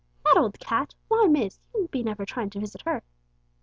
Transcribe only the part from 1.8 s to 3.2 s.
be never tryin' to visit her?"